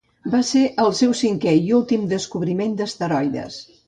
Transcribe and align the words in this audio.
Va 0.35 0.39
ser 0.51 0.61
el 0.83 0.95
seu 0.99 1.11
cinquè 1.19 1.53
i 1.65 1.69
últim 1.81 2.07
descobriment 2.13 2.73
d'asteroides. 2.81 3.59